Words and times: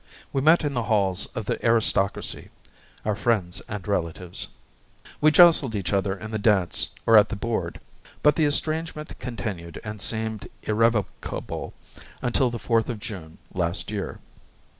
We 0.33 0.41
met 0.41 0.63
in 0.63 0.73
the 0.73 0.81
halls 0.85 1.27
of 1.35 1.45
the 1.45 1.63
aristocracy 1.63 2.49
our 3.05 3.15
friends 3.15 3.61
and 3.69 3.87
relatives. 3.87 4.47
We 5.21 5.29
jostled 5.29 5.75
each 5.75 5.93
other 5.93 6.17
in 6.17 6.31
the 6.31 6.39
dance 6.39 6.89
or 7.05 7.17
at 7.17 7.29
the 7.29 7.35
board; 7.35 7.79
but 8.23 8.35
the 8.35 8.45
estrangement 8.47 9.19
continued, 9.19 9.79
and 9.83 10.01
seemed 10.01 10.47
irrevocable, 10.63 11.75
until 12.19 12.49
the 12.49 12.57
fourth 12.57 12.89
of 12.89 12.99
June, 12.99 13.37
last 13.53 13.91
year. 13.91 14.19